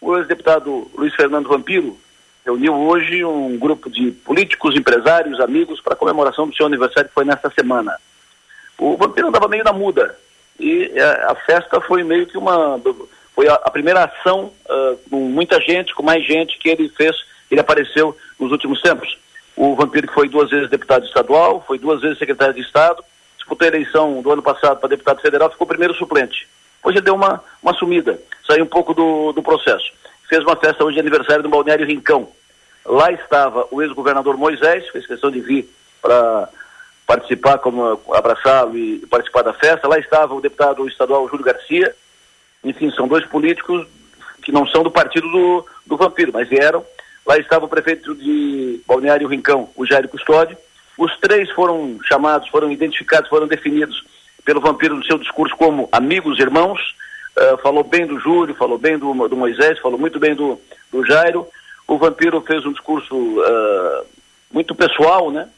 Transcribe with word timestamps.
o 0.00 0.16
ex-deputado 0.16 0.90
Luiz 0.94 1.14
Fernando 1.14 1.48
Vampiro 1.48 1.98
reuniu 2.44 2.74
hoje 2.74 3.24
um 3.24 3.58
grupo 3.58 3.90
de 3.90 4.10
políticos, 4.10 4.74
empresários, 4.74 5.40
amigos 5.40 5.80
para 5.80 5.94
comemoração 5.94 6.48
do 6.48 6.54
seu 6.54 6.66
aniversário 6.66 7.08
que 7.08 7.14
foi 7.14 7.24
nesta 7.24 7.50
semana. 7.50 7.96
O 8.78 8.96
Vampiro 8.96 9.28
andava 9.28 9.46
meio 9.46 9.62
na 9.62 9.72
muda 9.72 10.16
e 10.58 10.90
a, 10.98 11.02
é, 11.02 11.24
a 11.24 11.34
festa 11.34 11.80
foi 11.80 12.02
meio 12.02 12.26
que 12.26 12.38
uma 12.38 12.80
foi 13.34 13.48
a, 13.48 13.54
a 13.54 13.70
primeira 13.70 14.04
ação 14.04 14.52
uh, 14.68 14.96
com 15.08 15.20
muita 15.20 15.60
gente, 15.60 15.94
com 15.94 16.02
mais 16.02 16.24
gente 16.26 16.58
que 16.58 16.68
ele 16.68 16.88
fez, 16.88 17.16
ele 17.50 17.60
apareceu 17.60 18.16
nos 18.38 18.50
últimos 18.50 18.80
tempos. 18.80 19.18
O 19.54 19.74
Vampiro 19.74 20.10
foi 20.12 20.28
duas 20.28 20.50
vezes 20.50 20.70
deputado 20.70 21.04
estadual, 21.04 21.62
foi 21.66 21.78
duas 21.78 22.00
vezes 22.00 22.18
secretário 22.18 22.54
de 22.54 22.60
Estado, 22.60 23.04
disputou 23.36 23.66
a 23.66 23.68
eleição 23.68 24.22
do 24.22 24.30
ano 24.30 24.42
passado 24.42 24.78
para 24.78 24.88
deputado 24.88 25.20
federal, 25.20 25.50
ficou 25.50 25.66
primeiro 25.66 25.94
suplente. 25.94 26.48
Ele 26.86 27.00
deu 27.00 27.14
uma, 27.14 27.42
uma 27.62 27.74
sumida, 27.74 28.20
saiu 28.46 28.64
um 28.64 28.68
pouco 28.68 28.94
do, 28.94 29.32
do 29.32 29.42
processo. 29.42 29.92
Fez 30.28 30.42
uma 30.42 30.56
festa 30.56 30.84
hoje 30.84 30.94
de 30.94 31.00
aniversário 31.00 31.42
no 31.42 31.48
Balneário 31.48 31.86
Rincão. 31.86 32.28
Lá 32.84 33.12
estava 33.12 33.66
o 33.70 33.82
ex-governador 33.82 34.36
Moisés, 34.36 34.88
fez 34.88 35.06
questão 35.06 35.30
de 35.30 35.40
vir 35.40 35.68
para 36.00 36.48
participar, 37.06 37.58
como 37.58 38.00
abraçá-lo 38.12 38.76
e 38.76 39.04
participar 39.10 39.42
da 39.42 39.52
festa. 39.52 39.88
Lá 39.88 39.98
estava 39.98 40.34
o 40.34 40.40
deputado 40.40 40.86
estadual 40.86 41.28
Júlio 41.28 41.44
Garcia. 41.44 41.94
Enfim, 42.64 42.90
são 42.92 43.08
dois 43.08 43.26
políticos 43.26 43.86
que 44.42 44.52
não 44.52 44.66
são 44.66 44.82
do 44.82 44.90
partido 44.90 45.28
do, 45.28 45.66
do 45.86 45.96
Vampiro, 45.96 46.32
mas 46.32 46.48
vieram. 46.48 46.84
Lá 47.26 47.36
estava 47.36 47.66
o 47.66 47.68
prefeito 47.68 48.14
de 48.14 48.80
Balneário 48.86 49.28
Rincão, 49.28 49.68
o 49.76 49.84
Jair 49.84 50.08
Custódio. 50.08 50.56
Os 50.96 51.16
três 51.18 51.50
foram 51.50 51.98
chamados, 52.06 52.48
foram 52.48 52.70
identificados, 52.70 53.28
foram 53.28 53.46
definidos 53.46 54.04
pelo 54.44 54.60
Vampiro 54.60 54.96
no 54.96 55.04
seu 55.04 55.18
discurso 55.18 55.56
como 55.56 55.88
amigos, 55.92 56.38
irmãos. 56.38 56.80
Uh, 57.36 57.56
falou 57.58 57.84
bem 57.84 58.06
do 58.06 58.18
Júlio, 58.18 58.54
falou 58.54 58.76
bem 58.76 58.98
do, 58.98 59.28
do, 59.28 59.36
Moisés, 59.36 59.78
falou 59.78 59.98
muito 59.98 60.18
bem 60.18 60.34
do, 60.34 60.60
do 60.90 61.04
Jairo. 61.06 61.46
O 61.86 61.96
Vampiro 61.96 62.40
fez 62.42 62.64
um 62.66 62.72
discurso 62.72 63.14
uh, 63.14 64.06
muito 64.52 64.74
pessoal, 64.74 65.30
né? 65.30 65.48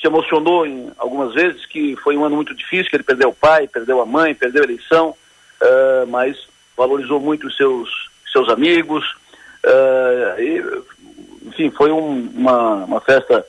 Se 0.00 0.06
emocionou 0.06 0.66
em 0.66 0.90
algumas 0.98 1.34
vezes 1.34 1.64
que 1.66 1.96
foi 1.96 2.16
um 2.16 2.24
ano 2.24 2.36
muito 2.36 2.54
difícil, 2.54 2.90
que 2.90 2.96
ele 2.96 3.02
perdeu 3.02 3.30
o 3.30 3.34
pai, 3.34 3.66
perdeu 3.66 4.00
a 4.00 4.06
mãe, 4.06 4.34
perdeu 4.34 4.62
a 4.62 4.66
eleição, 4.66 5.10
uh, 5.10 6.06
mas 6.08 6.36
valorizou 6.76 7.20
muito 7.20 7.46
os 7.46 7.56
seus, 7.56 8.10
seus 8.32 8.48
amigos. 8.48 9.04
E, 10.38 10.62
enfim, 11.48 11.70
foi 11.70 11.90
um, 11.90 12.30
uma, 12.34 12.84
uma 12.84 13.00
festa 13.00 13.44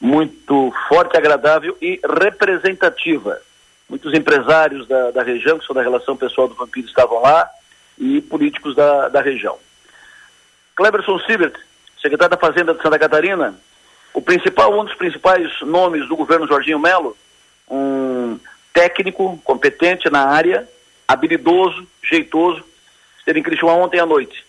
muito 0.00 0.72
forte, 0.88 1.16
agradável 1.16 1.76
e 1.80 2.00
representativa. 2.04 3.40
Muitos 3.88 4.12
empresários 4.12 4.86
da, 4.86 5.10
da 5.10 5.22
região, 5.22 5.58
que 5.58 5.66
são 5.66 5.74
da 5.74 5.82
relação 5.82 6.16
pessoal 6.16 6.46
do 6.46 6.54
Vampiro, 6.54 6.86
estavam 6.86 7.22
lá 7.22 7.48
e 7.96 8.20
políticos 8.20 8.74
da, 8.74 9.08
da 9.08 9.20
região. 9.20 9.58
Cleberson 10.76 11.18
Siebert, 11.20 11.54
secretário 12.00 12.36
da 12.36 12.40
Fazenda 12.40 12.74
de 12.74 12.82
Santa 12.82 12.98
Catarina, 12.98 13.54
o 14.14 14.20
principal, 14.20 14.78
um 14.78 14.84
dos 14.84 14.94
principais 14.94 15.60
nomes 15.62 16.06
do 16.08 16.16
governo 16.16 16.46
Jorginho 16.46 16.78
Melo, 16.78 17.16
um 17.70 18.38
técnico 18.72 19.40
competente 19.44 20.08
na 20.10 20.26
área, 20.26 20.68
habilidoso, 21.06 21.86
jeitoso, 22.02 22.62
esteve 23.18 23.40
em 23.40 23.42
Criciúma 23.42 23.74
ontem 23.74 23.98
à 23.98 24.06
noite. 24.06 24.44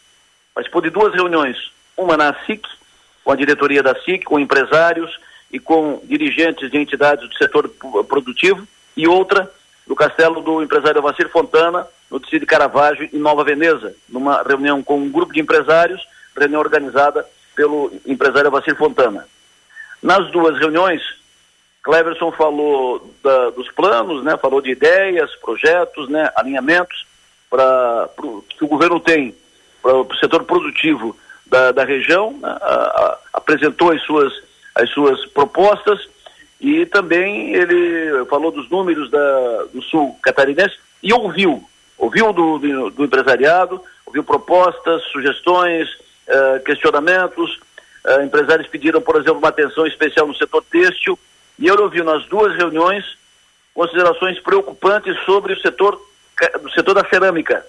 Participou 0.54 0.82
de 0.82 0.90
duas 0.90 1.14
reuniões, 1.14 1.72
uma 1.98 2.16
na 2.16 2.34
SIC, 2.46 2.68
com 3.24 3.32
a 3.32 3.36
diretoria 3.36 3.82
da 3.82 3.96
SIC, 4.02 4.24
com 4.24 4.40
empresários 4.40 5.20
e 5.52 5.60
com 5.60 6.02
dirigentes 6.04 6.70
de 6.70 6.78
entidades 6.78 7.28
do 7.28 7.36
setor 7.36 7.70
produtivo, 8.08 8.68
e 8.96 9.08
outra 9.08 9.52
no 9.88 9.96
castelo 9.96 10.40
do 10.42 10.62
empresário 10.62 11.02
Vacir 11.02 11.30
Fontana, 11.30 11.88
no 12.12 12.20
distrito 12.20 12.42
de 12.42 12.48
Caravaggio, 12.48 13.10
em 13.12 13.18
Nova 13.18 13.44
Veneza, 13.44 13.96
numa 14.08 14.44
reunião 14.44 14.84
com 14.84 15.00
um 15.00 15.12
grupo 15.12 15.34
de 15.34 15.40
empresários, 15.40 16.08
reunião 16.38 16.62
organizada 16.62 17.26
pelo 17.56 17.92
empresário 18.06 18.52
Vacir 18.52 18.76
Fontana. 18.76 19.28
Nas 20.02 20.30
duas 20.32 20.58
reuniões, 20.58 21.02
Cleverson 21.84 22.32
falou 22.32 23.14
da, 23.24 23.50
dos 23.50 23.70
planos, 23.72 24.24
né, 24.24 24.38
falou 24.38 24.62
de 24.62 24.72
ideias, 24.72 25.34
projetos, 25.36 26.08
né, 26.08 26.32
alinhamentos 26.36 27.06
para 27.50 28.10
que 28.50 28.64
o 28.64 28.68
governo 28.68 29.00
tem 29.00 29.36
para 29.82 29.96
o 29.96 30.16
setor 30.18 30.44
produtivo 30.44 31.18
da, 31.48 31.72
da 31.72 31.84
região, 31.84 32.34
né, 32.34 32.58
a, 32.62 32.74
a, 32.74 33.18
apresentou 33.34 33.92
as 33.92 34.02
suas, 34.04 34.32
as 34.76 34.90
suas 34.92 35.26
propostas 35.26 36.08
e 36.60 36.86
também 36.86 37.54
ele 37.54 38.26
falou 38.26 38.52
dos 38.52 38.70
números 38.70 39.10
da, 39.10 39.64
do 39.74 39.82
sul 39.82 40.18
catarinense 40.22 40.76
e 41.02 41.14
ouviu, 41.14 41.64
ouviu 41.98 42.34
do, 42.34 42.58
do, 42.58 42.90
do 42.90 43.06
empresariado, 43.06 43.82
ouviu 44.06 44.24
propostas, 44.24 45.04
sugestões, 45.04 45.88
uh, 46.28 46.64
questionamentos. 46.66 47.60
Uh, 48.06 48.24
empresários 48.24 48.68
pediram, 48.68 49.02
por 49.02 49.16
exemplo, 49.16 49.38
uma 49.38 49.48
atenção 49.48 49.88
especial 49.88 50.28
no 50.28 50.36
setor 50.36 50.64
têxtil 50.70 51.18
e 51.58 51.68
ele 51.70 51.82
ouviu 51.82 52.04
nas 52.04 52.26
duas 52.26 52.56
reuniões 52.56 53.18
considerações 53.74 54.40
preocupantes 54.42 55.18
sobre 55.24 55.54
o 55.54 55.62
setor, 55.62 56.02
do 56.62 56.70
setor 56.72 56.94
da 56.94 57.08
cerâmica. 57.08 57.66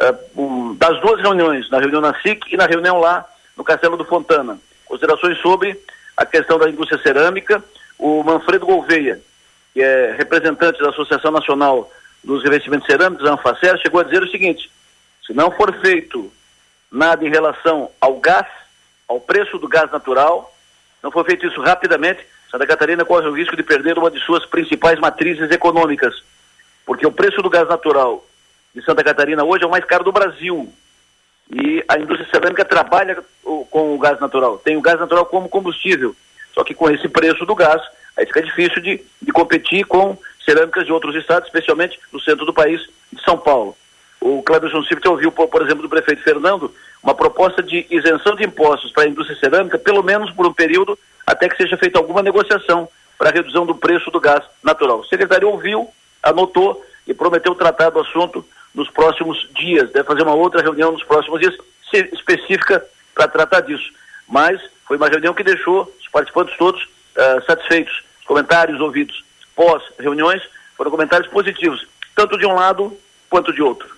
Uh, 0.00 0.42
um, 0.42 0.74
das 0.76 0.98
duas 1.02 1.20
reuniões, 1.20 1.68
na 1.70 1.78
reunião 1.78 2.00
na 2.00 2.18
SIC 2.20 2.52
e 2.52 2.56
na 2.56 2.66
reunião 2.66 2.98
lá 2.98 3.26
no 3.54 3.64
Castelo 3.64 3.96
do 3.98 4.04
Fontana. 4.04 4.58
Considerações 4.86 5.38
sobre 5.40 5.78
a 6.16 6.24
questão 6.24 6.58
da 6.58 6.68
indústria 6.68 7.02
cerâmica, 7.02 7.62
o 7.98 8.22
Manfredo 8.22 8.66
Gouveia, 8.66 9.20
que 9.72 9.82
é 9.82 10.14
representante 10.16 10.80
da 10.80 10.90
Associação 10.90 11.30
Nacional 11.30 11.90
dos 12.22 12.42
Revestimentos 12.42 12.86
Cerâmicos, 12.86 13.26
a 13.26 13.34
Anfacer, 13.34 13.78
chegou 13.78 14.00
a 14.00 14.04
dizer 14.04 14.22
o 14.22 14.30
seguinte: 14.30 14.70
se 15.26 15.32
não 15.32 15.50
for 15.50 15.74
feito 15.80 16.32
nada 16.90 17.24
em 17.24 17.30
relação 17.30 17.90
ao 18.00 18.18
gás, 18.18 18.46
ao 19.08 19.20
preço 19.20 19.58
do 19.58 19.68
gás 19.68 19.90
natural, 19.90 20.54
não 21.02 21.10
for 21.10 21.24
feito 21.24 21.46
isso 21.46 21.60
rapidamente, 21.60 22.24
Santa 22.50 22.66
Catarina 22.66 23.04
corre 23.04 23.28
o 23.28 23.36
risco 23.36 23.56
de 23.56 23.62
perder 23.62 23.98
uma 23.98 24.10
de 24.10 24.20
suas 24.20 24.44
principais 24.46 24.98
matrizes 24.98 25.50
econômicas, 25.50 26.22
porque 26.84 27.06
o 27.06 27.12
preço 27.12 27.42
do 27.42 27.50
gás 27.50 27.68
natural 27.68 28.24
de 28.74 28.82
Santa 28.84 29.02
Catarina 29.02 29.44
hoje 29.44 29.64
é 29.64 29.66
o 29.66 29.70
mais 29.70 29.84
caro 29.84 30.04
do 30.04 30.12
Brasil. 30.12 30.72
E 31.50 31.84
a 31.86 31.96
indústria 31.96 32.28
cerâmica 32.28 32.64
trabalha 32.64 33.22
com 33.42 33.94
o 33.94 33.98
gás 33.98 34.18
natural, 34.18 34.58
tem 34.58 34.76
o 34.76 34.80
gás 34.80 34.98
natural 34.98 35.26
como 35.26 35.48
combustível. 35.48 36.14
Só 36.56 36.64
que 36.64 36.74
com 36.74 36.90
esse 36.90 37.06
preço 37.08 37.44
do 37.44 37.54
gás, 37.54 37.82
aí 38.16 38.24
fica 38.24 38.42
difícil 38.42 38.80
de, 38.80 39.04
de 39.20 39.32
competir 39.32 39.84
com 39.84 40.16
cerâmicas 40.42 40.86
de 40.86 40.92
outros 40.92 41.14
estados, 41.14 41.46
especialmente 41.46 41.98
no 42.10 42.20
centro 42.20 42.46
do 42.46 42.54
país, 42.54 42.80
de 43.12 43.22
São 43.22 43.36
Paulo. 43.36 43.76
O 44.20 44.42
Cleberson 44.42 44.82
Silva 44.84 45.10
ouviu, 45.10 45.30
por 45.30 45.62
exemplo, 45.62 45.82
do 45.82 45.88
prefeito 45.88 46.22
Fernando, 46.22 46.72
uma 47.02 47.14
proposta 47.14 47.62
de 47.62 47.86
isenção 47.90 48.34
de 48.34 48.44
impostos 48.44 48.90
para 48.90 49.04
a 49.04 49.08
indústria 49.08 49.38
cerâmica, 49.38 49.78
pelo 49.78 50.02
menos 50.02 50.30
por 50.32 50.46
um 50.46 50.52
período, 50.52 50.98
até 51.26 51.48
que 51.48 51.56
seja 51.56 51.76
feita 51.76 51.98
alguma 51.98 52.22
negociação 52.22 52.88
para 53.18 53.28
a 53.28 53.32
redução 53.32 53.66
do 53.66 53.74
preço 53.74 54.10
do 54.10 54.20
gás 54.20 54.42
natural. 54.62 55.00
O 55.00 55.06
secretário 55.06 55.48
ouviu, 55.48 55.88
anotou 56.22 56.82
e 57.06 57.12
prometeu 57.12 57.54
tratar 57.54 57.90
do 57.90 58.00
assunto 58.00 58.44
nos 58.74 58.90
próximos 58.90 59.48
dias. 59.54 59.90
Deve 59.90 60.06
fazer 60.06 60.22
uma 60.22 60.34
outra 60.34 60.62
reunião 60.62 60.92
nos 60.92 61.04
próximos 61.04 61.40
dias 61.40 61.54
específica 62.12 62.84
para 63.14 63.28
tratar 63.28 63.60
disso. 63.60 63.90
Mas 64.28 64.60
foi 64.86 64.96
uma 64.96 65.08
reunião 65.08 65.34
que 65.34 65.44
deixou 65.44 65.92
participantes 66.16 66.56
todos 66.56 66.82
uh, 66.82 67.44
satisfeitos. 67.46 68.02
Os 68.20 68.26
comentários 68.26 68.80
ouvidos 68.80 69.22
pós-reuniões 69.54 70.42
foram 70.74 70.90
comentários 70.90 71.28
positivos, 71.28 71.86
tanto 72.14 72.38
de 72.38 72.46
um 72.46 72.54
lado 72.54 72.96
quanto 73.28 73.52
de 73.52 73.62
outro. 73.62 73.94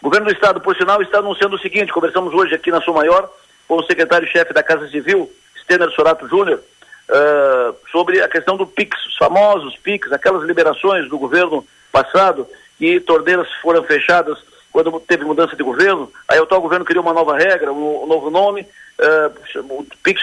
O 0.00 0.04
governo 0.06 0.26
do 0.26 0.32
Estado, 0.32 0.60
por 0.60 0.76
sinal, 0.76 1.00
está 1.00 1.18
anunciando 1.18 1.54
o 1.54 1.58
seguinte: 1.60 1.92
conversamos 1.92 2.34
hoje 2.34 2.52
aqui 2.52 2.72
na 2.72 2.80
Sul 2.80 2.94
Maior 2.94 3.30
com 3.68 3.76
o 3.76 3.84
secretário-chefe 3.84 4.52
da 4.52 4.62
Casa 4.62 4.88
Civil, 4.88 5.30
Stener 5.62 5.90
Sorato 5.92 6.26
Júnior, 6.26 6.60
uh, 7.08 7.76
sobre 7.92 8.20
a 8.20 8.28
questão 8.28 8.56
do 8.56 8.66
PIX, 8.66 9.06
os 9.06 9.16
famosos 9.16 9.76
PIX, 9.76 10.12
aquelas 10.12 10.42
liberações 10.42 11.08
do 11.08 11.16
governo 11.16 11.64
passado 11.92 12.46
que 12.76 12.98
torneiras 12.98 13.48
foram 13.62 13.84
fechadas 13.84 14.38
quando 14.72 14.98
teve 15.00 15.24
mudança 15.24 15.54
de 15.56 15.62
governo, 15.62 16.12
aí 16.28 16.38
o 16.38 16.42
atual 16.42 16.60
governo 16.60 16.84
criou 16.84 17.02
uma 17.02 17.14
nova 17.14 17.38
regra, 17.38 17.72
um, 17.72 18.02
um 18.02 18.06
novo 18.06 18.30
nome, 18.30 18.66
uh, 18.98 19.60
o 19.60 19.86
PIX 20.02 20.20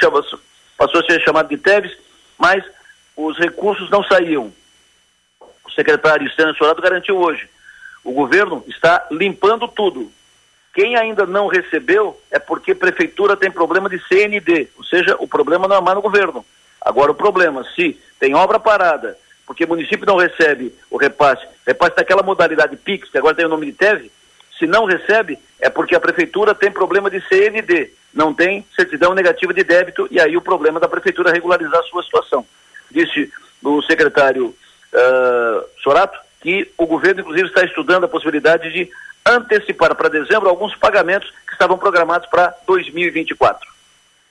ser 1.04 1.22
chamado 1.22 1.50
de 1.50 1.58
TEVES, 1.58 1.96
mas 2.38 2.64
os 3.16 3.38
recursos 3.38 3.90
não 3.90 4.04
saíam. 4.04 4.52
O 5.66 5.72
secretário 5.72 6.28
Estênio 6.28 6.56
Sorado 6.56 6.82
garantiu 6.82 7.18
hoje. 7.18 7.48
O 8.04 8.12
governo 8.12 8.64
está 8.68 9.08
limpando 9.12 9.68
tudo. 9.68 10.12
Quem 10.74 10.96
ainda 10.96 11.26
não 11.26 11.48
recebeu 11.48 12.20
é 12.32 12.40
porque 12.40 12.72
a 12.72 12.76
prefeitura 12.76 13.38
tem 13.38 13.52
problema 13.52 13.88
de 13.88 14.00
CND, 14.08 14.68
ou 14.76 14.84
seja, 14.84 15.16
o 15.20 15.28
problema 15.28 15.68
não 15.68 15.78
é 15.78 15.82
mais 15.82 15.96
no 15.96 16.02
governo. 16.02 16.44
Agora 16.82 17.12
o 17.12 17.16
problema, 17.16 17.64
se 17.76 18.00
tem 18.20 18.34
obra 18.34 18.60
parada, 18.60 19.18
porque 19.46 19.64
o 19.64 19.68
município 19.68 20.06
não 20.06 20.18
recebe 20.18 20.74
o 20.90 20.98
repasse, 20.98 21.46
repasse 21.66 21.96
daquela 21.96 22.24
modalidade 22.24 22.76
PIX, 22.76 23.10
que 23.10 23.18
agora 23.18 23.36
tem 23.36 23.46
o 23.46 23.50
nome 23.50 23.68
de 23.68 23.74
TEV, 23.74 24.12
se 24.58 24.66
não 24.66 24.86
recebe, 24.86 25.38
é 25.60 25.70
porque 25.70 25.96
a 25.96 26.00
prefeitura 26.00 26.56
tem 26.56 26.72
problema 26.72 27.10
de 27.10 27.22
CND, 27.28 27.92
não 28.14 28.34
tem 28.34 28.66
certidão 28.76 29.14
negativa 29.14 29.54
de 29.54 29.64
débito, 29.64 30.08
e 30.12 30.20
aí 30.20 30.38
o 30.38 30.42
problema 30.42 30.80
da 30.80 30.88
prefeitura 30.88 31.30
é 31.30 31.34
regularizar 31.34 31.80
a 31.80 31.84
sua 31.84 32.04
situação. 32.04 32.46
Disse 32.92 33.32
o 33.64 33.82
secretário 33.82 34.48
uh, 34.94 35.66
Sorato 35.82 36.20
que 36.42 36.72
o 36.78 36.86
governo, 36.86 37.22
inclusive, 37.22 37.48
está 37.48 37.64
estudando 37.64 38.04
a 38.04 38.10
possibilidade 38.10 38.72
de 38.72 38.90
antecipar 39.26 39.96
para 39.96 40.10
dezembro 40.10 40.50
alguns 40.50 40.76
pagamentos 40.76 41.32
que 41.48 41.54
estavam 41.54 41.78
programados 41.78 42.28
para 42.30 42.54
2024. 42.68 43.68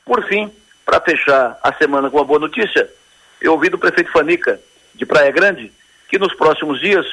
Por 0.05 0.23
fim, 0.26 0.52
para 0.85 1.00
fechar 1.00 1.58
a 1.62 1.73
semana 1.73 2.11
com 2.11 2.19
uma 2.19 2.25
boa 2.25 2.38
notícia, 2.38 2.88
eu 3.40 3.52
ouvi 3.52 3.70
do 3.70 3.78
prefeito 3.78 4.12
Fanica, 4.12 4.61
de 4.94 5.06
Praia 5.06 5.31
Grande, 5.31 5.73
que 6.08 6.19
nos 6.19 6.35
próximos 6.35 6.81
dias 6.81 7.06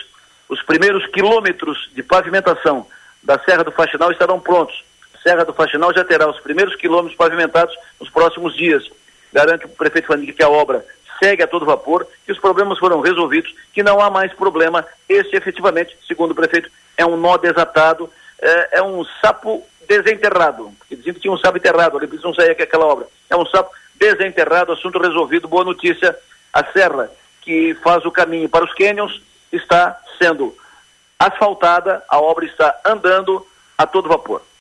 os 0.50 0.62
primeiros 0.64 1.06
quilômetros 1.08 1.90
de 1.94 2.04
pavimentação 2.04 2.86
da 3.24 3.40
Serra 3.40 3.64
do 3.64 3.72
Faxinal 3.72 4.12
estarão 4.12 4.40
prontos. 4.40 4.84
Serra 5.24 5.46
do 5.46 5.54
Faxinal 5.54 5.94
já 5.94 6.04
terá 6.04 6.30
os 6.30 6.40
primeiros 6.40 6.76
quilômetros 6.76 7.18
pavimentados 7.18 7.76
nos 8.00 8.10
próximos 8.10 8.56
dias. 8.56 8.90
Garante 9.32 9.66
o 9.66 9.70
prefeito 9.70 10.08
Fanica 10.08 10.34
que 10.34 10.44
a 10.44 10.50
obra 10.50 10.86
segue 11.22 11.44
a 11.44 11.48
todo 11.48 11.66
vapor, 11.66 12.08
que 12.26 12.32
os 12.32 12.40
problemas 12.40 12.80
foram 12.80 13.02
resolvidos, 13.02 13.54
que 13.74 13.84
não 13.84 14.00
há 14.00 14.10
mais 14.10 14.34
problema. 14.34 14.86
Este, 15.08 15.36
efetivamente, 15.36 15.98
segundo 16.08 16.32
o 16.32 16.36
prefeito, 16.36 16.72
é 16.98 17.06
um 17.06 17.18
nó 17.18 17.38
desatado, 17.38 18.10
é, 18.42 18.80
é 18.80 18.82
um 18.82 19.04
sapo 19.22 19.66
desenterrado. 19.88 20.72
Diziam 20.90 21.14
que 21.14 21.20
tinha 21.20 21.34
um 21.34 21.38
sapo 21.38 21.58
enterrado, 21.58 21.98
ali 21.98 22.08
precisam 22.08 22.34
sair 22.34 22.52
aquela 22.52 22.86
obra. 22.86 23.08
É 23.30 23.36
um 23.36 23.46
sapo 23.46 23.72
desenterrado, 23.96 24.72
assunto 24.72 24.98
resolvido. 25.00 25.48
Boa 25.48 25.66
notícia, 25.66 26.18
a 26.54 26.64
serra 26.64 27.12
que 27.42 27.76
faz 27.84 28.06
o 28.06 28.12
caminho 28.12 28.48
para 28.48 28.64
os 28.64 28.74
cânions 28.74 29.22
está 29.52 30.00
sendo 30.18 30.56
asfaltada, 31.18 32.04
a 32.08 32.20
obra 32.20 32.46
está 32.46 32.80
andando 32.86 33.46
a 33.78 33.86
todo 33.86 34.08
vapor. 34.08 34.42